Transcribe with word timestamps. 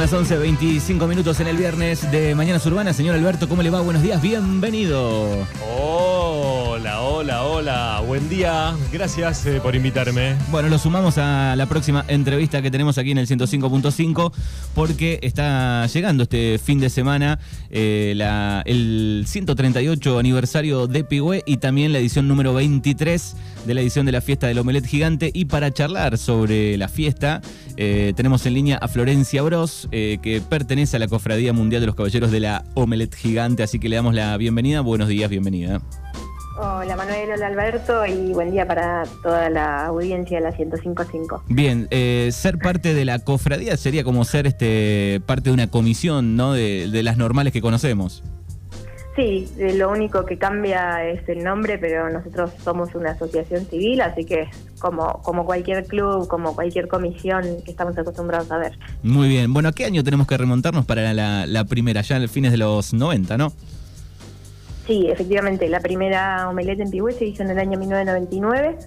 las 0.00 0.12
11, 0.12 0.38
25 0.38 1.06
minutos 1.06 1.38
en 1.40 1.48
el 1.48 1.56
viernes 1.58 2.10
de 2.10 2.34
Mañanas 2.34 2.64
Urbanas. 2.64 2.96
Señor 2.96 3.14
Alberto, 3.14 3.46
¿cómo 3.48 3.62
le 3.62 3.68
va? 3.68 3.82
Buenos 3.82 4.02
días, 4.02 4.22
bienvenido. 4.22 5.46
Hola, 5.68 6.11
hola, 7.22 7.44
hola. 7.44 8.02
Buen 8.04 8.28
día. 8.28 8.74
Gracias 8.92 9.46
eh, 9.46 9.60
por 9.62 9.76
invitarme. 9.76 10.34
Bueno, 10.50 10.68
lo 10.68 10.76
sumamos 10.76 11.18
a 11.18 11.54
la 11.54 11.66
próxima 11.66 12.04
entrevista 12.08 12.60
que 12.62 12.70
tenemos 12.70 12.98
aquí 12.98 13.12
en 13.12 13.18
el 13.18 13.28
105.5 13.28 14.32
porque 14.74 15.20
está 15.22 15.86
llegando 15.86 16.24
este 16.24 16.58
fin 16.58 16.80
de 16.80 16.90
semana 16.90 17.38
eh, 17.70 18.16
el 18.64 19.22
138 19.24 20.18
aniversario 20.18 20.88
de 20.88 21.04
Pigüé 21.04 21.44
y 21.46 21.58
también 21.58 21.92
la 21.92 22.00
edición 22.00 22.26
número 22.26 22.54
23 22.54 23.36
de 23.66 23.74
la 23.74 23.82
edición 23.82 24.04
de 24.04 24.10
la 24.10 24.20
fiesta 24.20 24.48
del 24.48 24.58
Omelet 24.58 24.84
Gigante. 24.84 25.30
Y 25.32 25.44
para 25.44 25.72
charlar 25.72 26.18
sobre 26.18 26.76
la 26.76 26.88
fiesta, 26.88 27.40
eh, 27.76 28.14
tenemos 28.16 28.44
en 28.46 28.54
línea 28.54 28.78
a 28.78 28.88
Florencia 28.88 29.42
Bros, 29.42 29.86
que 29.92 30.42
pertenece 30.48 30.96
a 30.96 30.98
la 30.98 31.06
Cofradía 31.06 31.52
Mundial 31.52 31.82
de 31.82 31.86
los 31.86 31.94
Caballeros 31.94 32.32
de 32.32 32.40
la 32.40 32.64
Omelet 32.74 33.14
Gigante. 33.14 33.62
Así 33.62 33.78
que 33.78 33.88
le 33.88 33.94
damos 33.94 34.12
la 34.12 34.36
bienvenida. 34.38 34.80
Buenos 34.80 35.06
días, 35.06 35.30
bienvenida. 35.30 35.80
Hola 36.58 36.96
Manuel, 36.96 37.30
hola 37.34 37.46
Alberto 37.46 38.04
y 38.04 38.32
buen 38.34 38.50
día 38.50 38.66
para 38.66 39.04
toda 39.22 39.48
la 39.48 39.86
audiencia 39.86 40.38
de 40.38 40.44
la 40.44 40.52
105.5. 40.54 41.42
Bien, 41.48 41.88
eh, 41.90 42.28
ser 42.30 42.58
parte 42.58 42.92
de 42.92 43.06
la 43.06 43.20
cofradía 43.20 43.76
sería 43.78 44.04
como 44.04 44.24
ser 44.24 44.46
este 44.46 45.22
parte 45.24 45.48
de 45.48 45.54
una 45.54 45.70
comisión, 45.70 46.36
¿no? 46.36 46.52
De, 46.52 46.90
de 46.90 47.02
las 47.02 47.16
normales 47.16 47.54
que 47.54 47.62
conocemos. 47.62 48.22
Sí, 49.16 49.46
eh, 49.58 49.74
lo 49.74 49.90
único 49.90 50.24
que 50.24 50.38
cambia 50.38 51.06
es 51.06 51.26
el 51.28 51.44
nombre, 51.44 51.78
pero 51.78 52.08
nosotros 52.10 52.50
somos 52.62 52.94
una 52.94 53.10
asociación 53.10 53.66
civil, 53.66 54.00
así 54.00 54.24
que 54.24 54.48
como, 54.78 55.20
como 55.22 55.44
cualquier 55.44 55.86
club, 55.86 56.28
como 56.28 56.54
cualquier 56.54 56.88
comisión 56.88 57.44
que 57.64 57.70
estamos 57.70 57.96
acostumbrados 57.96 58.50
a 58.50 58.58
ver. 58.58 58.78
Muy 59.02 59.28
bien. 59.28 59.52
Bueno, 59.52 59.68
¿a 59.68 59.72
qué 59.72 59.84
año 59.84 60.02
tenemos 60.02 60.26
que 60.26 60.36
remontarnos 60.36 60.86
para 60.86 61.12
la, 61.12 61.46
la 61.46 61.64
primera? 61.64 62.00
Ya 62.00 62.16
en 62.16 62.28
fines 62.28 62.52
de 62.52 62.58
los 62.58 62.94
90, 62.94 63.36
¿no? 63.36 63.52
Sí, 64.86 65.08
efectivamente, 65.08 65.68
la 65.68 65.80
primera 65.80 66.48
omelette 66.48 66.80
en 66.80 66.90
Pigüé 66.90 67.12
se 67.12 67.26
hizo 67.26 67.42
en 67.42 67.50
el 67.50 67.58
año 67.58 67.78
1999. 67.78 68.78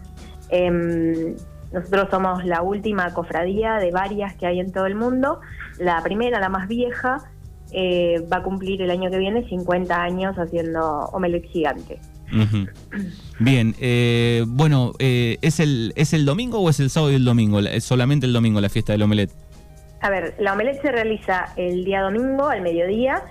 Em, 0.50 1.36
nosotros 1.72 2.08
somos 2.12 2.46
la 2.46 2.62
última 2.62 3.14
cofradía 3.14 3.76
de 3.76 3.92
varias 3.92 4.36
que 4.36 4.46
hay 4.46 4.60
en 4.60 4.72
todo 4.72 4.86
el 4.86 4.96
mundo. 4.96 5.40
La 5.80 6.02
primera, 6.02 6.40
la 6.40 6.50
más 6.50 6.68
vieja, 6.68 7.24
eh, 7.72 8.26
va 8.32 8.38
a 8.38 8.44
cumplir 8.44 8.82
el 8.82 8.92
año 8.92 9.10
que 9.10 9.18
viene 9.18 9.48
50 9.48 10.02
años 10.02 10.36
haciendo 10.38 11.10
omelette 11.12 11.48
gigante. 11.48 12.00
Bien, 13.40 13.76
eh, 13.80 14.44
bueno, 14.48 14.94
eh, 15.00 15.38
¿es, 15.42 15.60
el, 15.60 15.94
¿es 15.96 16.14
el 16.14 16.26
domingo 16.26 16.60
o 16.60 16.70
es 16.70 16.80
el 16.80 16.90
sábado 16.90 17.12
y 17.12 17.16
el 17.16 17.26
domingo? 17.26 17.60
¿Es 17.60 17.84
solamente 17.84 18.26
el 18.26 18.34
domingo 18.34 18.60
la 18.62 18.70
fiesta 18.70 18.94
del 18.94 19.02
omelet? 19.02 19.32
A 20.02 20.10
ver, 20.10 20.36
la 20.40 20.54
omelette 20.54 20.82
se 20.82 20.92
realiza 20.92 21.54
el 21.56 21.84
día 21.86 22.02
domingo 22.02 22.48
al 22.48 22.62
mediodía, 22.62 23.24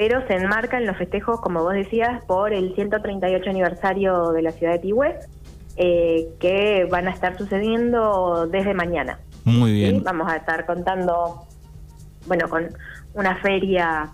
pero 0.00 0.26
se 0.26 0.32
enmarca 0.32 0.78
en 0.78 0.86
los 0.86 0.96
festejos, 0.96 1.42
como 1.42 1.62
vos 1.62 1.74
decías, 1.74 2.24
por 2.24 2.54
el 2.54 2.74
138 2.74 3.50
aniversario 3.50 4.32
de 4.32 4.40
la 4.40 4.50
ciudad 4.50 4.72
de 4.72 4.78
Pigüé, 4.78 5.18
eh, 5.76 6.26
que 6.40 6.86
van 6.90 7.06
a 7.06 7.10
estar 7.10 7.36
sucediendo 7.36 8.46
desde 8.46 8.72
mañana. 8.72 9.18
Muy 9.44 9.72
¿sí? 9.72 9.76
bien. 9.76 10.02
Vamos 10.02 10.32
a 10.32 10.36
estar 10.36 10.64
contando, 10.64 11.44
bueno, 12.26 12.48
con 12.48 12.68
una 13.12 13.36
feria, 13.42 14.08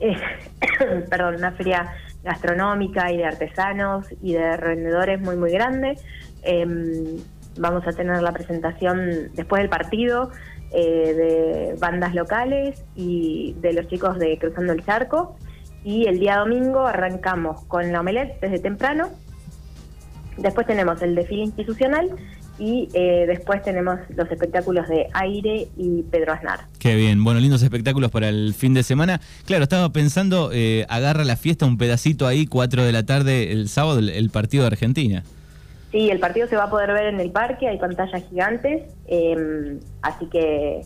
eh, 0.00 0.16
perdón, 1.10 1.34
una 1.34 1.52
feria 1.52 1.92
gastronómica 2.24 3.12
y 3.12 3.18
de 3.18 3.26
artesanos 3.26 4.06
y 4.22 4.32
de 4.32 4.56
revendedores 4.56 5.20
muy, 5.20 5.36
muy 5.36 5.50
grande. 5.50 5.98
Em, 6.42 7.18
vamos 7.58 7.86
a 7.86 7.92
tener 7.92 8.22
la 8.22 8.32
presentación 8.32 9.28
después 9.34 9.60
del 9.60 9.68
partido 9.68 10.30
eh, 10.72 11.14
de 11.14 11.76
bandas 11.78 12.14
locales 12.14 12.84
y 12.94 13.54
de 13.60 13.72
los 13.72 13.88
chicos 13.88 14.18
de 14.18 14.38
Cruzando 14.38 14.72
el 14.72 14.84
Charco. 14.84 15.36
Y 15.84 16.06
el 16.06 16.18
día 16.18 16.36
domingo 16.38 16.86
arrancamos 16.86 17.64
con 17.66 17.92
la 17.92 18.00
omelette 18.00 18.40
desde 18.40 18.58
temprano. 18.58 19.08
Después 20.36 20.66
tenemos 20.66 21.00
el 21.02 21.14
desfile 21.14 21.44
institucional 21.44 22.10
y 22.58 22.88
eh, 22.92 23.24
después 23.26 23.62
tenemos 23.62 24.00
los 24.16 24.30
espectáculos 24.30 24.88
de 24.88 25.06
aire 25.14 25.68
y 25.76 26.02
Pedro 26.02 26.32
Aznar. 26.32 26.66
Qué 26.78 26.96
bien, 26.96 27.22
bueno, 27.22 27.40
lindos 27.40 27.62
espectáculos 27.62 28.10
para 28.10 28.28
el 28.28 28.54
fin 28.54 28.74
de 28.74 28.82
semana. 28.82 29.20
Claro, 29.46 29.62
estaba 29.62 29.92
pensando, 29.92 30.50
eh, 30.52 30.84
agarra 30.88 31.24
la 31.24 31.36
fiesta 31.36 31.66
un 31.66 31.78
pedacito 31.78 32.26
ahí, 32.26 32.46
4 32.46 32.84
de 32.84 32.92
la 32.92 33.04
tarde 33.04 33.52
el 33.52 33.68
sábado, 33.68 34.00
el, 34.00 34.08
el 34.10 34.30
partido 34.30 34.64
de 34.64 34.68
Argentina. 34.68 35.24
Sí, 35.90 36.10
el 36.10 36.20
partido 36.20 36.46
se 36.48 36.56
va 36.56 36.64
a 36.64 36.70
poder 36.70 36.92
ver 36.92 37.06
en 37.06 37.20
el 37.20 37.30
parque, 37.30 37.66
hay 37.66 37.78
pantallas 37.78 38.22
gigantes, 38.28 38.94
eh, 39.06 39.78
así 40.02 40.26
que 40.26 40.82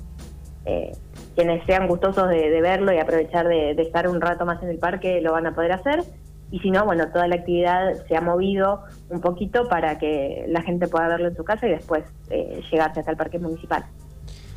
eh, 0.65 0.93
quienes 1.35 1.65
sean 1.67 1.89
gustosos 1.89 2.29
de, 2.29 2.51
de 2.51 2.61
verlo 2.61 2.93
y 2.93 2.99
aprovechar 2.99 3.49
de, 3.49 3.75
de 3.75 3.83
estar 3.83 4.09
un 4.09 4.21
rato 4.21 4.47
más 4.47 4.63
en 4.63 4.69
el 4.69 4.79
parque 4.79 5.21
lo 5.21 5.33
van 5.33 5.47
a 5.47 5.55
poder 5.55 5.73
hacer. 5.73 6.05
Y 6.53 6.59
si 6.61 6.71
no, 6.71 6.85
bueno, 6.85 7.09
toda 7.09 7.27
la 7.29 7.37
actividad 7.37 7.95
se 8.07 8.15
ha 8.15 8.21
movido 8.21 8.83
un 9.09 9.23
poquito 9.23 9.69
para 9.69 9.99
que 9.99 10.45
la 10.49 10.61
gente 10.61 10.87
pueda 10.87 11.09
verlo 11.09 11.29
en 11.29 11.37
su 11.37 11.45
casa 11.45 11.67
y 11.67 11.71
después 11.71 12.05
eh, 12.29 12.61
llegarse 12.71 13.01
hasta 13.01 13.11
el 13.11 13.17
parque 13.17 13.39
municipal. 13.39 13.85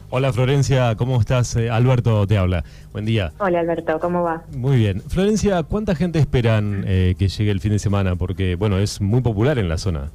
Hola 0.09 0.31
Florencia, 0.31 0.95
¿cómo 0.95 1.19
estás? 1.19 1.55
Eh, 1.55 1.69
Alberto 1.69 2.27
te 2.27 2.37
habla. 2.37 2.63
Buen 2.91 3.05
día. 3.05 3.31
Hola 3.39 3.61
Alberto, 3.61 3.97
¿cómo 3.99 4.23
va? 4.23 4.43
Muy 4.55 4.75
bien. 4.75 5.01
Florencia, 5.01 5.63
¿cuánta 5.63 5.95
gente 5.95 6.19
esperan 6.19 6.83
eh, 6.85 7.15
que 7.17 7.29
llegue 7.29 7.49
el 7.49 7.61
fin 7.61 7.71
de 7.71 7.79
semana? 7.79 8.15
Porque, 8.15 8.55
bueno, 8.55 8.77
es 8.77 9.01
muy 9.01 9.21
popular 9.21 9.57
en 9.57 9.69
la 9.69 9.77
zona. 9.77 10.11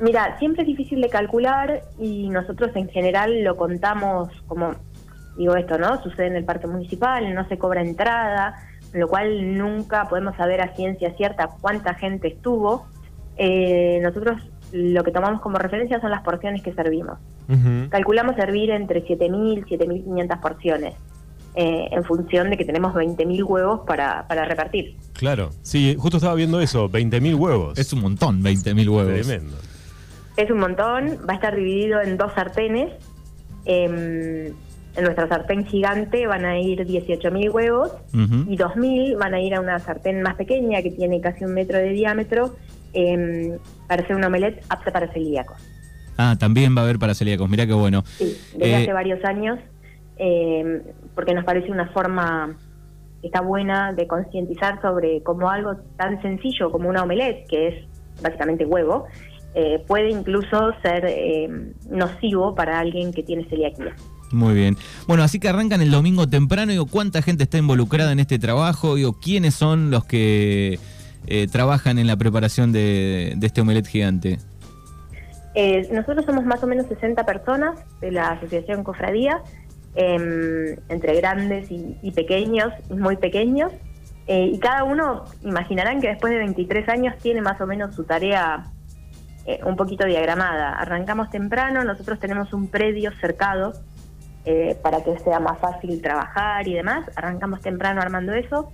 Mira, 0.00 0.38
siempre 0.38 0.62
es 0.62 0.68
difícil 0.68 1.00
de 1.00 1.08
calcular 1.08 1.82
y 1.98 2.28
nosotros 2.28 2.70
en 2.76 2.88
general 2.88 3.42
lo 3.42 3.56
contamos 3.56 4.28
como, 4.46 4.74
digo 5.36 5.56
esto, 5.56 5.76
¿no? 5.78 6.00
Sucede 6.02 6.28
en 6.28 6.36
el 6.36 6.44
parque 6.44 6.66
municipal, 6.66 7.34
no 7.34 7.48
se 7.48 7.58
cobra 7.58 7.82
entrada, 7.82 8.54
lo 8.92 9.08
cual 9.08 9.58
nunca 9.58 10.08
podemos 10.08 10.36
saber 10.36 10.60
a 10.60 10.74
ciencia 10.74 11.14
cierta 11.14 11.48
cuánta 11.60 11.94
gente 11.94 12.28
estuvo. 12.28 12.86
Eh, 13.36 13.98
nosotros 14.02 14.40
lo 14.72 15.02
que 15.02 15.10
tomamos 15.10 15.40
como 15.40 15.58
referencia 15.58 16.00
son 16.00 16.10
las 16.10 16.22
porciones 16.22 16.62
que 16.62 16.72
servimos. 16.72 17.18
Calculamos 17.88 18.36
servir 18.36 18.70
entre 18.70 19.02
7.000 19.02 19.64
y 19.66 19.76
7.500 19.76 20.40
porciones, 20.40 20.94
eh, 21.54 21.88
en 21.90 22.04
función 22.04 22.50
de 22.50 22.58
que 22.58 22.66
tenemos 22.66 22.94
20.000 22.94 23.42
huevos 23.42 23.80
para, 23.86 24.26
para 24.28 24.44
repartir. 24.44 24.96
Claro. 25.14 25.48
Sí, 25.62 25.96
justo 25.98 26.18
estaba 26.18 26.34
viendo 26.34 26.60
eso, 26.60 26.90
20.000 26.90 27.34
huevos. 27.38 27.78
Es 27.78 27.92
un 27.94 28.02
montón, 28.02 28.42
20.000 28.42 28.88
huevos. 28.88 29.26
Tremendo. 29.26 29.56
Es 30.38 30.48
un 30.52 30.60
montón, 30.60 31.18
va 31.28 31.32
a 31.32 31.34
estar 31.34 31.56
dividido 31.56 32.00
en 32.00 32.16
dos 32.16 32.32
sartenes. 32.32 32.92
Em, 33.64 34.46
en 34.96 35.04
nuestra 35.04 35.26
sartén 35.28 35.66
gigante 35.66 36.28
van 36.28 36.44
a 36.44 36.58
ir 36.60 36.86
18.000 36.86 37.50
huevos 37.50 37.90
Ujú. 38.14 38.44
y 38.48 38.56
2.000 38.56 39.16
van 39.18 39.34
a 39.34 39.40
ir 39.40 39.54
a 39.56 39.60
una 39.60 39.80
sartén 39.80 40.22
más 40.22 40.36
pequeña 40.36 40.80
que 40.80 40.92
tiene 40.92 41.20
casi 41.20 41.44
un 41.44 41.54
metro 41.54 41.76
de 41.78 41.88
diámetro 41.90 42.54
em, 42.92 43.58
para 43.88 44.02
hacer 44.04 44.14
una 44.14 44.28
omelette 44.28 44.62
apta 44.68 44.92
para 44.92 45.12
celíacos. 45.12 45.56
Ah, 46.16 46.36
también 46.38 46.74
va 46.76 46.82
a 46.82 46.84
haber 46.84 47.00
para 47.00 47.14
celíacos, 47.14 47.48
mirá 47.50 47.66
qué 47.66 47.72
bueno. 47.74 48.02
Sí, 48.06 48.36
desde 48.54 48.70
Eh, 48.70 48.76
hace 48.76 48.92
varios 48.92 49.24
años, 49.24 49.58
em, 50.18 50.82
porque 51.16 51.34
nos 51.34 51.44
parece 51.44 51.70
una 51.72 51.88
forma 51.88 52.56
que 53.20 53.26
está 53.26 53.40
buena 53.40 53.92
de 53.92 54.06
concientizar 54.06 54.80
sobre 54.80 55.20
cómo 55.24 55.50
algo 55.50 55.74
tan 55.96 56.22
sencillo 56.22 56.70
como 56.70 56.88
una 56.88 57.02
omelette, 57.02 57.44
que 57.48 57.68
es 57.68 57.74
básicamente 58.22 58.64
huevo, 58.64 59.06
eh, 59.54 59.82
puede 59.86 60.10
incluso 60.10 60.72
ser 60.82 61.04
em, 61.06 61.72
nocivo 61.90 62.54
para 62.54 62.78
alguien 62.78 63.12
que 63.12 63.22
tiene 63.22 63.44
celiaquía. 63.48 63.94
Muy 64.30 64.54
bien. 64.54 64.76
Bueno, 65.06 65.22
así 65.22 65.40
que 65.40 65.48
arrancan 65.48 65.80
el 65.80 65.90
domingo 65.90 66.28
temprano. 66.28 66.72
Digo, 66.72 66.86
¿cuánta 66.86 67.22
gente 67.22 67.44
está 67.44 67.58
involucrada 67.58 68.12
en 68.12 68.20
este 68.20 68.38
trabajo? 68.38 68.96
Digo, 68.96 69.18
¿quiénes 69.18 69.54
son 69.54 69.90
los 69.90 70.04
que 70.04 70.78
eh, 71.26 71.46
trabajan 71.50 71.98
en 71.98 72.06
la 72.06 72.16
preparación 72.16 72.72
de, 72.72 73.34
de 73.36 73.46
este 73.46 73.62
omelet 73.62 73.86
gigante? 73.86 74.38
Eh, 75.54 75.88
nosotros 75.92 76.26
somos 76.26 76.44
más 76.44 76.62
o 76.62 76.66
menos 76.66 76.86
60 76.86 77.24
personas 77.24 77.78
de 78.00 78.12
la 78.12 78.30
Asociación 78.30 78.84
Cofradía, 78.84 79.42
em, 79.94 80.76
entre 80.88 81.16
grandes 81.16 81.70
y, 81.70 81.96
y 82.02 82.12
pequeños, 82.12 82.72
y 82.90 82.94
muy 82.94 83.16
pequeños, 83.16 83.72
eh, 84.28 84.50
y 84.52 84.58
cada 84.58 84.84
uno, 84.84 85.24
imaginarán 85.42 86.02
que 86.02 86.08
después 86.08 86.30
de 86.30 86.38
23 86.38 86.88
años 86.90 87.14
tiene 87.22 87.40
más 87.40 87.58
o 87.62 87.66
menos 87.66 87.94
su 87.94 88.04
tarea 88.04 88.70
eh, 89.46 89.60
un 89.64 89.76
poquito 89.76 90.06
diagramada. 90.06 90.72
Arrancamos 90.78 91.30
temprano, 91.30 91.84
nosotros 91.84 92.18
tenemos 92.18 92.52
un 92.52 92.68
predio 92.68 93.12
cercado 93.20 93.72
eh, 94.44 94.76
para 94.82 95.02
que 95.02 95.18
sea 95.18 95.40
más 95.40 95.58
fácil 95.58 96.00
trabajar 96.02 96.66
y 96.68 96.74
demás. 96.74 97.06
Arrancamos 97.16 97.60
temprano 97.60 98.00
armando 98.00 98.32
eso. 98.32 98.72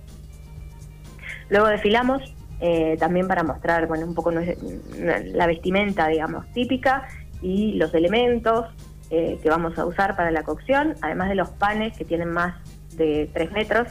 Luego 1.49 1.67
desfilamos 1.67 2.21
eh, 2.61 2.95
también 2.99 3.27
para 3.27 3.43
mostrar 3.43 3.87
bueno, 3.87 4.05
un 4.05 4.15
poco 4.15 4.31
la 4.31 5.47
vestimenta, 5.47 6.07
digamos, 6.07 6.47
típica 6.53 7.07
y 7.41 7.73
los 7.73 7.93
elementos 7.93 8.67
eh, 9.11 9.39
que 9.43 9.49
vamos 9.49 9.77
a 9.77 9.85
usar 9.85 10.15
para 10.15 10.31
la 10.31 10.43
cocción, 10.43 10.95
además 11.01 11.29
de 11.29 11.35
los 11.35 11.49
panes 11.49 11.95
que 11.97 12.05
tienen 12.05 12.29
más 12.29 12.55
de 12.95 13.29
3 13.33 13.51
metros 13.51 13.87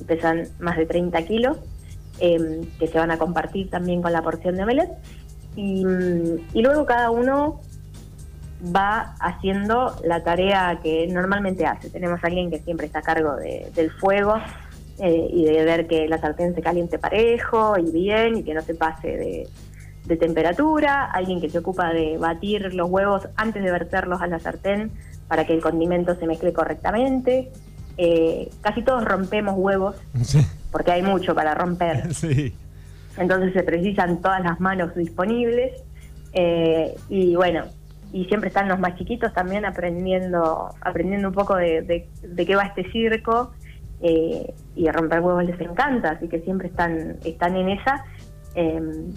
y 0.00 0.04
pesan 0.04 0.48
más 0.58 0.76
de 0.76 0.86
30 0.86 1.22
kilos, 1.22 1.58
eh, 2.18 2.62
que 2.78 2.88
se 2.88 2.98
van 2.98 3.10
a 3.10 3.18
compartir 3.18 3.70
también 3.70 4.02
con 4.02 4.12
la 4.12 4.22
porción 4.22 4.56
de 4.56 4.64
omelette. 4.64 4.90
Y, 5.56 5.84
y 6.52 6.62
luego 6.62 6.84
cada 6.86 7.10
uno 7.10 7.60
va 8.74 9.14
haciendo 9.20 9.96
la 10.04 10.22
tarea 10.22 10.78
que 10.82 11.06
normalmente 11.06 11.66
hace. 11.66 11.90
Tenemos 11.90 12.22
a 12.22 12.26
alguien 12.26 12.50
que 12.50 12.58
siempre 12.60 12.86
está 12.86 13.00
a 13.00 13.02
cargo 13.02 13.36
del 13.36 13.90
fuego 13.92 14.36
eh, 14.98 15.28
y 15.30 15.44
de 15.44 15.64
ver 15.64 15.86
que 15.86 16.08
la 16.08 16.18
sartén 16.18 16.54
se 16.54 16.62
caliente 16.62 16.98
parejo 16.98 17.76
y 17.78 17.90
bien 17.90 18.38
y 18.38 18.42
que 18.42 18.54
no 18.54 18.62
se 18.62 18.74
pase 18.74 19.08
de, 19.08 19.48
de 20.06 20.16
temperatura, 20.16 21.04
alguien 21.04 21.40
que 21.40 21.50
se 21.50 21.58
ocupa 21.58 21.92
de 21.92 22.16
batir 22.18 22.74
los 22.74 22.88
huevos 22.88 23.28
antes 23.36 23.62
de 23.62 23.70
verterlos 23.70 24.22
a 24.22 24.26
la 24.26 24.38
sartén 24.38 24.90
para 25.28 25.46
que 25.46 25.54
el 25.54 25.60
condimento 25.60 26.14
se 26.14 26.26
mezcle 26.26 26.52
correctamente. 26.52 27.50
Eh, 27.98 28.50
casi 28.60 28.82
todos 28.82 29.04
rompemos 29.04 29.54
huevos 29.56 29.96
porque 30.70 30.92
hay 30.92 31.02
mucho 31.02 31.34
para 31.34 31.54
romper. 31.54 32.08
Entonces 33.18 33.52
se 33.52 33.62
precisan 33.62 34.20
todas 34.20 34.42
las 34.42 34.60
manos 34.60 34.94
disponibles. 34.94 35.82
Eh, 36.32 36.94
y 37.08 37.34
bueno, 37.34 37.64
y 38.12 38.24
siempre 38.26 38.48
están 38.48 38.68
los 38.68 38.78
más 38.78 38.96
chiquitos 38.96 39.32
también 39.32 39.64
aprendiendo 39.64 40.70
aprendiendo 40.80 41.28
un 41.28 41.34
poco 41.34 41.56
de, 41.56 41.82
de, 41.82 42.46
qué 42.46 42.56
va 42.56 42.64
este 42.64 42.90
circo. 42.90 43.52
Eh, 44.02 44.54
y 44.74 44.90
romper 44.90 45.20
huevos 45.20 45.44
les 45.44 45.58
encanta, 45.58 46.10
así 46.10 46.28
que 46.28 46.40
siempre 46.40 46.68
están, 46.68 47.16
están 47.24 47.56
en 47.56 47.70
esa. 47.70 48.04
Em, 48.54 49.10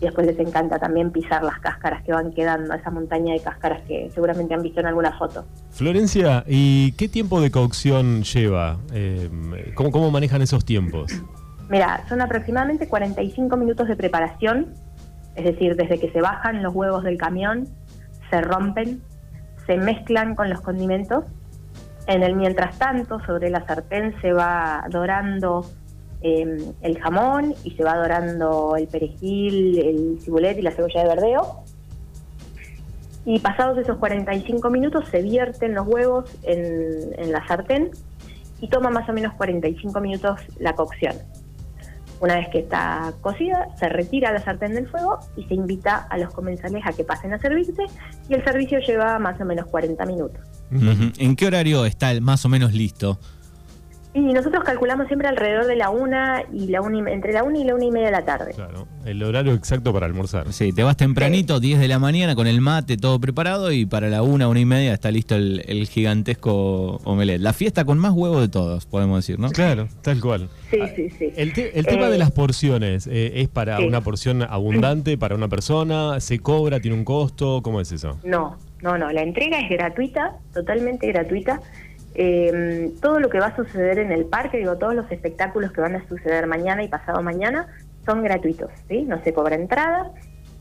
y 0.00 0.04
después 0.04 0.26
les 0.26 0.38
encanta 0.38 0.78
también 0.78 1.10
pisar 1.10 1.42
las 1.42 1.58
cáscaras 1.58 2.02
que 2.04 2.12
van 2.12 2.32
quedando, 2.32 2.72
esa 2.74 2.90
montaña 2.90 3.34
de 3.34 3.40
cáscaras 3.40 3.82
que 3.82 4.10
seguramente 4.14 4.54
han 4.54 4.62
visto 4.62 4.80
en 4.80 4.86
alguna 4.86 5.16
foto. 5.18 5.44
Florencia, 5.70 6.44
¿y 6.46 6.92
qué 6.92 7.08
tiempo 7.08 7.40
de 7.40 7.50
cocción 7.50 8.22
lleva? 8.22 8.78
Eh, 8.94 9.28
¿cómo, 9.74 9.90
¿Cómo 9.90 10.10
manejan 10.10 10.40
esos 10.40 10.64
tiempos? 10.64 11.22
Mira, 11.70 12.04
son 12.08 12.20
aproximadamente 12.20 12.88
45 12.88 13.56
minutos 13.56 13.88
de 13.88 13.96
preparación, 13.96 14.74
es 15.36 15.44
decir, 15.44 15.76
desde 15.76 15.98
que 15.98 16.10
se 16.10 16.20
bajan 16.20 16.62
los 16.62 16.74
huevos 16.74 17.02
del 17.04 17.16
camión, 17.16 17.66
se 18.28 18.42
rompen, 18.42 19.00
se 19.66 19.78
mezclan 19.78 20.34
con 20.34 20.50
los 20.50 20.60
condimentos. 20.60 21.24
En 22.06 22.22
el 22.22 22.36
mientras 22.36 22.78
tanto, 22.78 23.20
sobre 23.24 23.48
la 23.48 23.64
sartén 23.64 24.20
se 24.20 24.32
va 24.32 24.84
dorando 24.90 25.64
Em, 26.22 26.74
el 26.82 27.00
jamón 27.00 27.54
y 27.64 27.70
se 27.70 27.82
va 27.82 27.96
dorando 27.96 28.76
el 28.76 28.86
perejil, 28.88 29.78
el 29.78 30.20
cibulet 30.20 30.58
y 30.58 30.62
la 30.62 30.70
cebolla 30.70 31.02
de 31.02 31.08
verdeo. 31.08 31.64
Y 33.24 33.38
pasados 33.38 33.78
esos 33.78 33.96
45 33.96 34.68
minutos 34.70 35.08
se 35.10 35.22
vierten 35.22 35.74
los 35.74 35.86
huevos 35.86 36.30
en, 36.42 37.32
la 37.32 37.46
sartén 37.46 37.90
y 38.60 38.68
toma 38.68 38.90
más 38.90 39.08
o 39.08 39.12
menos 39.12 39.32
45 39.34 39.98
minutos 40.00 40.40
la 40.58 40.74
cocción. 40.74 41.14
Una 42.20 42.36
vez 42.36 42.48
que 42.50 42.58
está 42.58 43.14
cocida, 43.22 43.68
se 43.78 43.88
retira 43.88 44.30
la 44.30 44.40
sartén 44.40 44.74
del 44.74 44.88
fuego 44.88 45.18
y 45.36 45.44
se 45.44 45.54
invita 45.54 46.06
a 46.10 46.18
los 46.18 46.32
comensales 46.34 46.82
a 46.84 46.92
que 46.92 47.02
pasen 47.02 47.32
a 47.32 47.38
servirse 47.38 47.84
y 48.28 48.34
el 48.34 48.44
servicio 48.44 48.78
lleva 48.80 49.18
más 49.18 49.40
o 49.40 49.44
menos 49.46 49.66
40 49.66 50.04
minutos. 50.04 50.40
¿En 50.70 51.34
qué 51.34 51.46
horario 51.46 51.86
está 51.86 52.12
el 52.12 52.20
más 52.20 52.44
o 52.44 52.48
menos 52.48 52.74
listo? 52.74 53.18
Y 54.12 54.20
nosotros 54.20 54.64
calculamos 54.64 55.06
siempre 55.06 55.28
alrededor 55.28 55.66
de 55.66 55.76
la 55.76 55.90
una 55.90 56.42
y 56.52 56.66
la 56.66 56.80
una 56.80 57.12
entre 57.12 57.32
la 57.32 57.44
una 57.44 57.58
y 57.58 57.64
la 57.64 57.76
una 57.76 57.84
y 57.84 57.90
media 57.92 58.06
de 58.06 58.12
la 58.12 58.24
tarde. 58.24 58.52
Claro, 58.54 58.88
el 59.04 59.22
horario 59.22 59.52
exacto 59.52 59.92
para 59.92 60.06
almorzar. 60.06 60.52
Sí, 60.52 60.72
te 60.72 60.82
vas 60.82 60.96
tempranito, 60.96 61.60
10 61.60 61.78
de 61.78 61.86
la 61.86 62.00
mañana, 62.00 62.34
con 62.34 62.48
el 62.48 62.60
mate 62.60 62.96
todo 62.96 63.20
preparado 63.20 63.70
y 63.70 63.86
para 63.86 64.08
la 64.08 64.22
una, 64.22 64.48
una 64.48 64.58
y 64.58 64.64
media 64.64 64.92
está 64.92 65.12
listo 65.12 65.36
el, 65.36 65.86
gigantesco 65.88 67.00
omelette. 67.04 67.40
La 67.40 67.52
fiesta 67.52 67.84
con 67.84 67.98
más 67.98 68.12
huevo 68.12 68.40
de 68.40 68.48
todos, 68.48 68.84
podemos 68.86 69.18
decir, 69.18 69.38
¿no? 69.38 69.50
Claro, 69.50 69.86
tal 70.02 70.20
cual. 70.20 70.48
Sí, 70.70 70.80
sí, 70.96 71.10
sí. 71.10 71.32
El, 71.36 71.52
tema 71.52 72.08
de 72.08 72.16
eh, 72.16 72.18
las 72.18 72.32
porciones, 72.32 73.06
eh, 73.06 73.32
¿es 73.36 73.48
para 73.48 73.78
una 73.78 74.00
porción 74.00 74.42
abundante, 74.42 75.18
para 75.18 75.36
una 75.36 75.46
persona? 75.46 76.18
¿Se 76.18 76.40
cobra? 76.40 76.80
¿Tiene 76.80 76.96
un 76.96 77.04
costo? 77.04 77.60
¿Cómo 77.62 77.80
es 77.80 77.92
eso? 77.92 78.18
No, 78.24 78.56
no, 78.82 78.98
no. 78.98 79.10
La 79.12 79.22
entrega 79.22 79.60
es 79.60 79.70
gratuita, 79.70 80.36
totalmente 80.52 81.06
gratuita. 81.06 81.60
Eh, 82.14 82.90
todo 83.00 83.20
lo 83.20 83.28
que 83.28 83.38
va 83.38 83.46
a 83.46 83.56
suceder 83.56 83.98
en 83.98 84.12
el 84.12 84.24
parque, 84.26 84.58
digo, 84.58 84.76
todos 84.76 84.94
los 84.94 85.10
espectáculos 85.12 85.72
que 85.72 85.80
van 85.80 85.96
a 85.96 86.08
suceder 86.08 86.46
mañana 86.46 86.82
y 86.82 86.88
pasado 86.88 87.22
mañana 87.22 87.68
son 88.04 88.22
gratuitos, 88.22 88.70
¿sí? 88.88 89.02
No 89.02 89.22
se 89.22 89.32
cobra 89.32 89.54
entrada, 89.54 90.10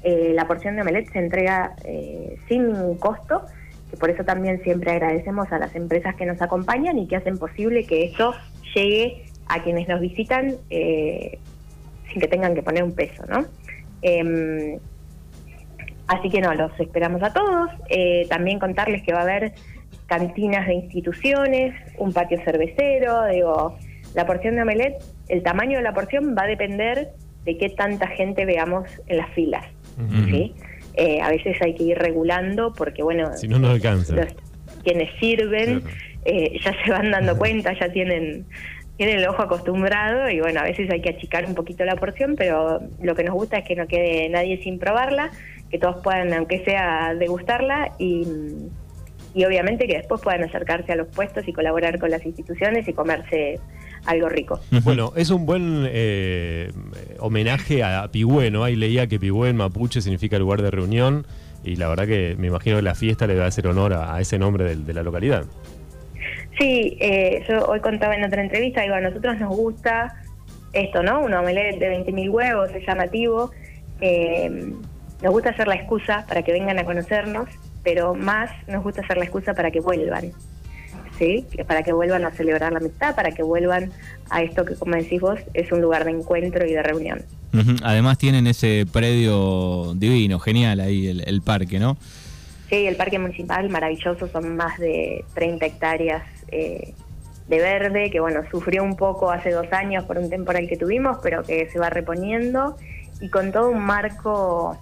eh, 0.04 0.31
la 0.34 0.48
porción 0.48 0.75
de 0.75 0.81
omelette 0.81 1.12
se 1.12 1.19
entrega 1.19 1.75
eh, 1.84 2.38
sin 2.48 2.68
ningún 2.68 2.98
costo, 2.98 3.44
que 3.92 3.98
por 3.98 4.10
eso 4.10 4.24
también 4.24 4.62
siempre 4.63 4.92
agradecemos 4.92 5.51
a 5.51 5.60
las 5.60 5.75
empresas 5.75 6.16
que 6.16 6.25
nos 6.25 6.42
acompañan 6.42 6.98
y 6.98 7.07
que 7.07 7.18
hacen 7.18 7.38
posible 7.38 7.86
que 7.86 8.06
esto 8.06 8.34
llegue 8.75 9.25
a 9.48 9.62
quienes 9.63 9.88
nos 9.88 10.00
visitan 10.00 10.56
eh, 10.69 11.40
sin 12.12 12.22
que 12.22 12.28
tengan 12.28 12.56
que 12.56 12.63
poner 12.63 12.84
un 12.84 12.94
peso, 12.94 13.24
¿no? 13.28 13.45
Em, 14.02 14.80
así 16.07 16.30
que 16.30 16.40
no, 16.40 16.54
los 16.54 16.72
esperamos 16.80 17.22
a 17.24 17.34
todos. 17.34 17.69
también 18.30 18.60
contarles 18.60 19.04
que 19.04 19.12
va 19.12 19.19
a 19.19 19.24
haber 19.24 19.54
cantinas 20.08 20.68
de 20.68 20.74
instituciones, 20.74 21.76
un 21.98 22.12
patio 22.14 22.40
cervecero, 22.44 23.26
digo, 23.28 23.78
la 24.16 24.26
porción 24.26 24.56
de 24.56 24.64
omelette, 24.64 25.04
el 25.28 25.44
tamaño 25.44 25.78
de 25.78 25.84
la 25.84 25.94
porción 25.94 26.36
va 26.38 26.44
a 26.44 26.48
depender 26.48 27.10
de 27.46 27.58
qué 27.58 27.70
tanta 27.70 28.08
gente 28.08 28.46
veamos 28.46 28.90
en 29.08 29.18
las 29.18 29.30
filas. 29.34 29.66
¿sí? 30.26 30.54
Eh, 30.96 31.22
a 31.22 31.30
veces 31.30 31.58
hay 31.62 31.76
que 31.76 31.84
ir 31.84 31.98
regulando 31.98 32.74
porque, 32.74 33.04
bueno, 33.04 33.36
si 33.38 33.48
no, 33.48 33.60
no 33.60 33.70
alcanza. 33.70 34.16
quienes 34.84 35.10
sirven 35.20 35.84
eh, 36.26 36.60
ya 36.64 36.74
se 36.84 36.92
van 36.92 37.12
dando 37.12 37.38
cuenta, 37.38 37.74
ya 37.80 37.92
tienen, 37.92 38.46
tienen 38.98 39.20
el 39.20 39.28
ojo 39.28 39.44
acostumbrado 39.44 40.30
y, 40.30 40.40
bueno, 40.40 40.60
a 40.60 40.64
veces 40.64 40.90
hay 40.92 41.02
que 41.02 41.10
achicar 41.10 41.46
un 41.46 41.56
poquito 41.56 41.86
la 41.86 41.96
porción, 41.96 42.36
pero 42.36 42.82
lo 43.02 43.16
que 43.16 43.24
nos 43.24 43.36
gusta 43.36 43.60
es 43.60 43.66
que 43.66 43.76
no 43.76 43.88
quede 43.88 44.28
nadie 44.30 44.62
sin 44.64 44.80
probarla, 44.80 45.32
que 45.70 45.78
todos 45.78 46.02
puedan, 46.04 46.34
aunque 46.34 46.64
sea, 46.66 47.14
degustarla 47.14 47.92
y 48.00 48.26
y 49.34 49.46
obviamente 49.46 49.88
que 49.88 49.98
después 49.98 50.22
puedan 50.22 50.44
acercarse 50.44 50.92
a 50.92 50.96
los 50.96 51.08
puestos 51.08 51.48
y 51.48 51.54
colaborar 51.54 52.00
con 52.00 52.10
las 52.10 52.26
instituciones 52.26 52.88
y 52.88 52.94
comerse 52.94 53.60
algo 54.06 54.30
rico. 54.30 54.60
Bueno, 54.84 55.14
es 55.16 55.30
un 55.30 55.46
buen 55.46 55.86
eh, 55.88 56.72
homenaje 57.20 57.84
a 57.84 58.08
Pigüé, 58.12 58.50
¿no? 58.50 58.64
Ahí 58.64 58.76
leía 58.76 59.07
que 59.07 59.19
Pigüé 59.19 59.50
en 59.50 59.57
mapuche 59.57 60.02
significa 60.02 60.40
lugar 60.40 60.62
de 60.62 60.71
reunión 60.71 61.26
y 61.64 61.76
la 61.76 61.90
verdad 61.90 62.07
que 62.07 62.36
me 62.38 62.48
imagino 62.48 62.78
que 62.78 62.81
la 62.81 62.95
fiesta 62.95 63.28
le 63.28 63.36
va 63.36 63.45
a 63.45 63.48
hacer 63.48 63.68
honor 63.68 63.94
a, 63.94 64.19
ese 64.19 64.40
nombre 64.40 64.76
de, 64.76 64.94
la 64.94 65.04
localidad. 65.04 65.45
Sí, 66.57 66.98
eh, 67.00 67.44
yo 67.48 67.66
hoy 67.66 67.80
contaba 67.80 68.16
en 68.16 68.24
otra 68.24 68.42
entrevista, 68.42 68.81
digo, 68.81 68.95
a 68.95 69.02
nosotros 69.02 69.40
nos 69.40 69.56
gusta 69.56 70.16
esto, 70.74 71.04
¿no? 71.04 71.21
Un 71.21 71.33
omelette 71.33 71.80
de 71.80 72.06
20.000 72.06 72.30
huevos, 72.30 72.69
es 72.74 72.86
llamativo. 72.86 73.52
Eh, 74.02 74.74
nos 75.21 75.33
gusta 75.33 75.50
hacer 75.50 75.68
la 75.68 75.76
excusa 75.76 76.26
para 76.28 76.44
que 76.44 76.54
vengan 76.54 76.80
a 76.80 76.86
conocernos 76.86 77.50
pero 77.83 78.16
más 78.16 78.52
nos 78.68 78.83
gusta 78.83 79.02
hacer 79.02 79.18
la 79.18 79.24
excusa 79.24 79.54
para 79.54 79.71
que 79.71 79.80
vuelvan, 79.80 80.31
¿sí? 81.18 81.45
Para 81.68 81.83
que 81.83 81.94
vuelvan 81.94 82.26
a 82.26 82.31
celebrar 82.31 82.71
la 82.71 82.80
amistad, 82.80 83.16
para 83.16 83.31
que 83.31 83.44
vuelvan 83.44 83.92
a 84.30 84.42
esto 84.42 84.66
que, 84.66 84.76
como 84.76 84.95
decís 84.95 85.21
vos, 85.21 85.40
es 85.54 85.71
un 85.71 85.81
lugar 85.81 86.06
de 86.06 86.12
encuentro 86.12 86.66
y 86.66 86.74
de 86.74 86.83
reunión. 86.83 87.24
Además 87.83 88.18
tienen 88.18 88.45
ese 88.45 88.86
predio 88.92 89.94
divino, 89.95 90.40
genial 90.40 90.80
ahí, 90.80 91.07
el, 91.07 91.42
parque, 91.42 91.80
¿no? 91.80 91.98
Sí, 92.69 92.86
el 92.86 92.95
parque 92.95 93.18
municipal, 93.18 93.69
maravilloso, 93.69 94.28
son 94.28 94.56
más 94.56 94.78
de 94.78 95.26
30 95.33 95.66
hectáreas 95.66 96.24
eh, 96.52 96.94
de 97.48 97.57
verde, 97.57 98.12
que 98.12 98.19
bueno, 98.19 98.42
sufrió 98.52 98.83
un 98.83 98.95
poco 98.95 99.31
hace 99.31 99.50
dos 99.50 99.66
años 99.74 100.04
por 100.04 100.19
un 100.19 100.30
temporal 100.30 100.68
que 100.68 100.78
tuvimos, 100.78 101.18
pero 101.24 101.44
que 101.44 101.68
se 101.71 101.80
va 101.80 101.90
reponiendo, 101.90 102.78
y 103.19 103.30
con 103.30 103.52
todo 103.52 103.71
un 103.71 103.83
marco 103.83 104.78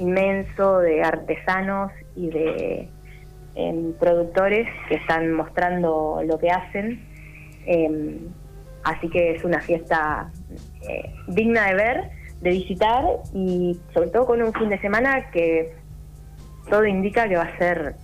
inmenso 0.00 0.78
de 0.78 1.02
artesanos 1.02 1.92
y 2.16 2.28
de 2.28 2.88
em, 3.54 3.92
productores 3.94 4.66
que 4.88 4.96
están 4.96 5.32
mostrando 5.32 6.20
lo 6.24 6.38
que 6.38 6.50
hacen. 6.50 7.06
Em, 7.66 8.18
así 8.82 9.08
que 9.10 9.36
es 9.36 9.44
una 9.44 9.60
fiesta 9.60 10.30
eh, 10.88 11.12
digna 11.28 11.66
de 11.66 11.74
ver, 11.74 12.10
de 12.40 12.50
visitar 12.50 13.04
y 13.34 13.78
sobre 13.92 14.08
todo 14.08 14.26
con 14.26 14.42
un 14.42 14.52
fin 14.54 14.70
de 14.70 14.80
semana 14.80 15.30
que 15.30 15.74
todo 16.70 16.86
indica 16.86 17.28
que 17.28 17.36
va 17.36 17.42
a 17.42 17.58
ser 17.58 17.94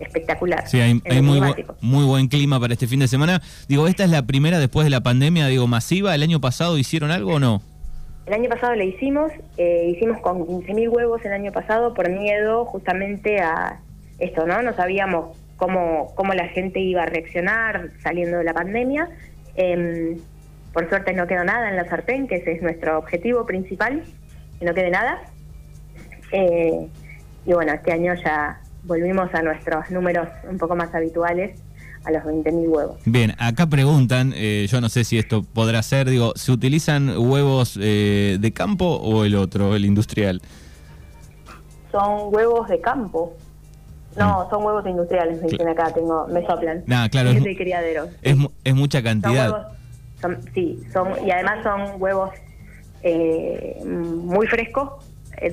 espectacular. 0.00 0.66
Sí, 0.66 0.80
hay, 0.80 0.94
muy, 1.22 1.40
muy 1.80 2.04
buen 2.04 2.26
clima 2.26 2.58
para 2.58 2.72
este 2.72 2.88
fin 2.88 2.98
de 2.98 3.06
semana. 3.06 3.40
Digo, 3.68 3.86
esta 3.86 4.02
es 4.02 4.10
la 4.10 4.26
primera 4.26 4.58
después 4.58 4.84
de 4.84 4.90
la 4.90 5.02
pandemia, 5.02 5.46
digo, 5.46 5.68
masiva. 5.68 6.14
¿El 6.14 6.22
año 6.22 6.40
pasado 6.40 6.76
hicieron 6.78 7.12
algo 7.12 7.34
o 7.34 7.38
no? 7.38 7.62
El 8.26 8.32
año 8.32 8.48
pasado 8.48 8.74
le 8.74 8.86
hicimos, 8.86 9.32
eh, 9.58 9.92
hicimos 9.94 10.20
con 10.20 10.46
15.000 10.46 10.88
huevos 10.88 11.24
el 11.24 11.32
año 11.32 11.52
pasado 11.52 11.92
por 11.92 12.08
miedo 12.08 12.64
justamente 12.64 13.40
a 13.40 13.80
esto, 14.18 14.46
¿no? 14.46 14.62
No 14.62 14.72
sabíamos 14.72 15.36
cómo, 15.56 16.12
cómo 16.14 16.32
la 16.32 16.48
gente 16.48 16.80
iba 16.80 17.02
a 17.02 17.06
reaccionar 17.06 17.90
saliendo 18.02 18.38
de 18.38 18.44
la 18.44 18.54
pandemia. 18.54 19.10
Em, 19.56 20.18
por 20.72 20.88
suerte 20.88 21.12
no 21.12 21.26
quedó 21.26 21.44
nada 21.44 21.68
en 21.68 21.76
la 21.76 21.84
sartén, 21.86 22.26
que 22.26 22.36
ese 22.36 22.52
es 22.52 22.62
nuestro 22.62 22.98
objetivo 22.98 23.44
principal, 23.44 24.02
que 24.58 24.64
no 24.64 24.72
quede 24.72 24.90
nada. 24.90 25.20
Eh, 26.32 26.88
y 27.44 27.52
bueno, 27.52 27.74
este 27.74 27.92
año 27.92 28.14
ya 28.14 28.60
volvimos 28.84 29.32
a 29.34 29.42
nuestros 29.42 29.90
números 29.90 30.28
un 30.48 30.56
poco 30.56 30.74
más 30.74 30.94
habituales 30.94 31.60
a 32.04 32.10
los 32.10 32.22
20.000 32.24 32.68
huevos. 32.68 32.96
Bien, 33.06 33.34
acá 33.38 33.66
preguntan, 33.66 34.32
eh, 34.36 34.66
yo 34.68 34.80
no 34.80 34.88
sé 34.88 35.04
si 35.04 35.18
esto 35.18 35.42
podrá 35.42 35.82
ser, 35.82 36.08
digo, 36.10 36.32
¿se 36.36 36.52
utilizan 36.52 37.16
huevos 37.16 37.78
eh, 37.80 38.36
de 38.40 38.52
campo 38.52 38.84
o 38.96 39.24
el 39.24 39.34
otro, 39.36 39.74
el 39.74 39.84
industrial? 39.84 40.42
Son 41.90 42.34
huevos 42.34 42.68
de 42.68 42.80
campo. 42.80 43.34
No, 44.16 44.46
son 44.48 44.62
huevos 44.64 44.86
industriales, 44.86 45.42
me 45.42 45.48
dicen 45.48 45.66
acá, 45.68 45.92
tengo, 45.92 46.28
me 46.28 46.46
soplan. 46.46 46.84
Nah, 46.86 47.08
claro, 47.08 47.30
Es 47.30 47.38
es- 47.38 47.44
de 47.44 47.56
criadero. 47.56 48.08
Es, 48.22 48.36
mu- 48.36 48.50
es 48.62 48.74
mucha 48.74 48.98
Son 48.98 49.04
cantidad. 49.04 49.50
huevos, 49.50 49.66
son- 50.20 50.38
sí, 50.54 50.80
son, 50.92 51.08
y 51.26 51.30
además 51.32 51.64
son 51.64 52.00
huevos 52.00 52.30
eh, 53.02 53.82
muy 53.84 54.46
frescos 54.46 54.90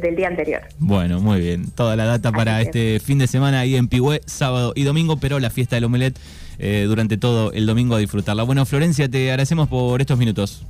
del 0.02 0.16
día 0.16 0.28
anterior. 0.28 0.62
Bueno, 0.80 1.20
muy 1.20 1.40
bien. 1.40 1.72
Toda 1.72 1.96
la 1.96 2.06
data 2.06 2.32
para 2.32 2.58
Así 2.58 2.68
este 2.68 3.00
fin 3.00 3.18
de 3.18 3.28
semana 3.28 3.60
ahí 3.62 3.76
en 3.76 3.88
Pigüé, 3.88 4.22
sábado 4.26 4.74
y 4.76 4.84
domingo, 4.84 5.18
pero 5.18 5.40
la 5.40 5.50
fiesta 5.50 5.76
del 5.76 5.86
omelet 5.86 6.18
eh, 6.60 6.86
durante 6.88 7.18
todo 7.18 7.52
el 7.54 7.66
domingo 7.66 7.96
a 7.96 8.00
disfrutarla. 8.00 8.44
Bueno, 8.44 8.66
Florencia, 8.66 9.10
te 9.10 9.30
agradecemos 9.32 9.68
por 9.68 10.00
estos 10.02 10.18
minutos. 10.18 10.66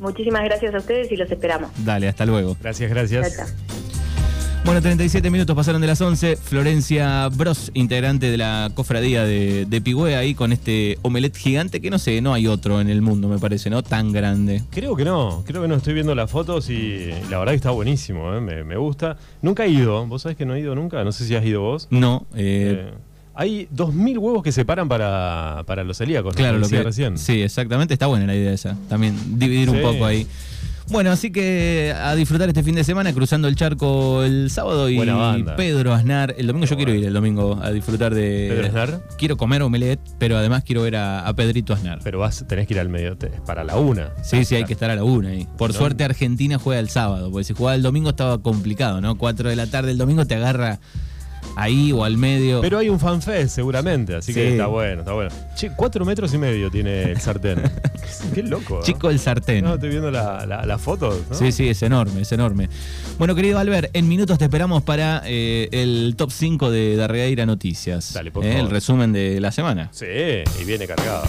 Muchísimas 0.00 0.44
gracias 0.44 0.74
a 0.74 0.78
ustedes 0.78 1.10
y 1.12 1.16
los 1.16 1.30
esperamos. 1.30 1.70
Dale, 1.84 2.08
hasta 2.08 2.26
luego. 2.26 2.56
Gracias, 2.60 2.90
Chao, 2.90 2.98
gracias. 2.98 3.36
chao. 3.36 3.83
Bueno, 4.64 4.80
37 4.80 5.30
minutos 5.30 5.54
pasaron 5.54 5.82
de 5.82 5.86
las 5.86 6.00
11. 6.00 6.36
Florencia 6.36 7.28
Bros, 7.28 7.70
integrante 7.74 8.30
de 8.30 8.38
la 8.38 8.70
cofradía 8.72 9.24
de, 9.24 9.66
de 9.66 9.80
Pigüé, 9.82 10.16
ahí 10.16 10.34
con 10.34 10.52
este 10.52 10.98
omelet 11.02 11.36
gigante 11.36 11.82
que 11.82 11.90
no 11.90 11.98
sé, 11.98 12.22
no 12.22 12.32
hay 12.32 12.46
otro 12.46 12.80
en 12.80 12.88
el 12.88 13.02
mundo, 13.02 13.28
me 13.28 13.38
parece, 13.38 13.68
¿no? 13.68 13.82
Tan 13.82 14.10
grande. 14.10 14.62
Creo 14.70 14.96
que 14.96 15.04
no, 15.04 15.42
creo 15.46 15.60
que 15.60 15.68
no 15.68 15.74
estoy 15.74 15.92
viendo 15.92 16.14
las 16.14 16.30
fotos 16.30 16.70
y 16.70 17.10
la 17.30 17.38
verdad 17.38 17.52
que 17.52 17.56
está 17.56 17.70
buenísimo, 17.72 18.34
¿eh? 18.34 18.40
me, 18.40 18.64
me 18.64 18.78
gusta. 18.78 19.18
Nunca 19.42 19.66
he 19.66 19.68
ido, 19.68 20.06
vos 20.06 20.22
sabés 20.22 20.38
que 20.38 20.46
no 20.46 20.54
he 20.54 20.60
ido 20.60 20.74
nunca, 20.74 21.04
no 21.04 21.12
sé 21.12 21.26
si 21.26 21.34
has 21.36 21.44
ido 21.44 21.60
vos. 21.60 21.86
No, 21.90 22.26
eh, 22.34 22.86
Eh, 22.88 22.94
hay 23.34 23.68
2.000 23.74 24.16
huevos 24.18 24.42
que 24.42 24.52
se 24.52 24.64
paran 24.64 24.88
para, 24.88 25.62
para 25.66 25.84
los 25.84 25.98
celíacos, 25.98 26.34
¿no? 26.34 26.38
claro, 26.38 26.56
lo 26.56 26.62
decía 26.64 26.78
que. 26.78 26.84
recién. 26.84 27.18
Sí, 27.18 27.42
exactamente, 27.42 27.92
está 27.92 28.06
buena 28.06 28.26
la 28.26 28.34
idea 28.34 28.52
esa. 28.52 28.78
También 28.88 29.14
dividir 29.38 29.68
un 29.68 29.82
poco 29.82 30.06
ahí. 30.06 30.26
Bueno, 30.90 31.10
así 31.12 31.30
que 31.32 31.94
a 31.98 32.14
disfrutar 32.14 32.48
este 32.48 32.62
fin 32.62 32.74
de 32.74 32.84
semana, 32.84 33.12
cruzando 33.14 33.48
el 33.48 33.56
charco 33.56 34.22
el 34.22 34.50
sábado 34.50 34.90
y. 34.90 34.98
Pedro 35.56 35.94
Aznar. 35.94 36.34
El 36.36 36.46
domingo 36.46 36.66
yo 36.66 36.76
quiero 36.76 36.92
ir 36.92 37.04
el 37.06 37.14
domingo 37.14 37.58
a 37.62 37.70
disfrutar 37.70 38.14
de. 38.14 38.48
¿Pedro 38.50 38.66
Aznar? 38.66 39.00
Quiero 39.16 39.36
comer 39.38 39.62
omelet, 39.62 39.98
pero 40.18 40.36
además 40.36 40.62
quiero 40.62 40.82
ver 40.82 40.96
a, 40.96 41.26
a 41.26 41.34
Pedrito 41.34 41.72
Aznar. 41.72 42.00
Pero 42.04 42.18
vas, 42.18 42.44
tenés 42.46 42.66
que 42.66 42.74
ir 42.74 42.80
al 42.80 42.90
medio, 42.90 43.16
te- 43.16 43.28
para 43.46 43.64
la 43.64 43.76
una. 43.76 44.10
Sí, 44.22 44.44
sí, 44.44 44.56
hay 44.56 44.64
que 44.64 44.74
estar 44.74 44.90
a 44.90 44.96
la 44.96 45.04
una 45.04 45.30
ahí. 45.30 45.48
Por 45.56 45.72
No. 45.72 45.78
suerte 45.78 46.04
Argentina 46.04 46.58
juega 46.58 46.80
el 46.80 46.90
sábado, 46.90 47.30
porque 47.30 47.44
si 47.44 47.54
jugaba 47.54 47.74
el 47.74 47.82
domingo 47.82 48.10
estaba 48.10 48.38
complicado, 48.42 49.00
¿no? 49.00 49.16
Cuatro 49.16 49.48
de 49.48 49.56
la 49.56 49.66
tarde 49.66 49.90
el 49.92 49.98
domingo 49.98 50.26
te 50.26 50.34
agarra 50.34 50.80
ahí 51.56 51.92
o 51.92 52.04
al 52.04 52.16
medio. 52.16 52.60
Pero 52.60 52.78
hay 52.78 52.88
un 52.88 52.98
fanfest 52.98 53.54
seguramente, 53.54 54.16
así 54.16 54.34
que 54.34 54.52
está 54.52 54.66
bueno, 54.66 55.00
está 55.00 55.12
bueno. 55.12 55.30
Che, 55.54 55.70
cuatro 55.76 56.04
metros 56.04 56.32
y 56.34 56.38
medio 56.38 56.70
tiene 56.70 57.04
el 57.04 57.20
sartén. 57.20 57.58
Qué 58.34 58.42
loco. 58.42 58.76
¿no? 58.76 58.82
Chico 58.82 59.10
el 59.10 59.18
sartén. 59.18 59.64
No, 59.64 59.74
estoy 59.74 59.88
viendo 59.90 60.10
la, 60.10 60.44
la, 60.46 60.64
la 60.64 60.78
foto. 60.78 61.24
¿no? 61.30 61.36
Sí, 61.36 61.52
sí, 61.52 61.68
es 61.68 61.82
enorme, 61.82 62.22
es 62.22 62.32
enorme. 62.32 62.68
Bueno, 63.18 63.34
querido 63.34 63.58
Albert, 63.58 63.90
en 63.94 64.08
minutos 64.08 64.38
te 64.38 64.44
esperamos 64.44 64.82
para 64.82 65.22
eh, 65.26 65.68
el 65.72 66.14
top 66.16 66.30
5 66.30 66.70
de 66.70 66.96
Darreira 66.96 67.46
Noticias. 67.46 68.12
Dale, 68.12 68.30
por 68.30 68.44
Eh. 68.44 68.58
El 68.58 68.70
resumen 68.70 69.12
de 69.12 69.40
la 69.40 69.52
semana. 69.52 69.88
Sí, 69.92 70.06
y 70.06 70.64
viene 70.64 70.86
cargado. 70.86 71.24